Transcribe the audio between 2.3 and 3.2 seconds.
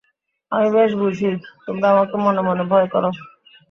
মনে ভয় কর।